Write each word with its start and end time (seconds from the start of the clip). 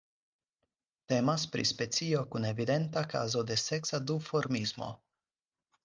Temas 1.11 1.45
pri 1.57 1.65
specio 1.73 2.23
kun 2.33 2.49
evidenta 2.53 3.05
kazo 3.13 3.47
de 3.53 3.59
seksa 3.67 4.01
duformismo. 4.11 4.93